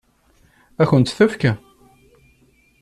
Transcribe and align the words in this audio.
Ad 0.81 0.85
kent-tt-tefk? 0.89 1.43